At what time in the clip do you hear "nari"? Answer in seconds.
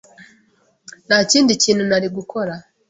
1.89-2.07